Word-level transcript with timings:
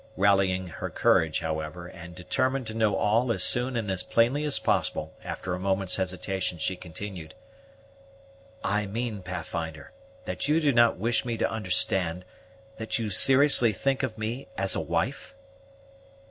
Rallying 0.17 0.65
her 0.65 0.89
courage, 0.89 1.41
however, 1.41 1.85
and 1.85 2.15
determined 2.15 2.65
to 2.65 2.73
know 2.73 2.95
all 2.95 3.31
as 3.31 3.43
soon 3.43 3.77
and 3.77 3.91
as 3.91 4.01
plainly 4.01 4.43
as 4.45 4.57
possible, 4.57 5.13
after 5.23 5.53
a 5.53 5.59
moment's 5.59 5.97
hesitation, 5.97 6.57
she 6.57 6.75
continued, 6.75 7.35
"I 8.63 8.87
mean, 8.87 9.21
Pathfinder, 9.21 9.91
that 10.25 10.47
you 10.47 10.59
do 10.59 10.71
not 10.71 10.97
wish 10.97 11.23
me 11.23 11.37
to 11.37 11.47
understand 11.51 12.25
that 12.77 12.97
you 12.97 13.11
seriously 13.11 13.73
think 13.73 14.01
of 14.01 14.17
me 14.17 14.47
as 14.57 14.75
a 14.75 14.81
wife?" 14.81 15.35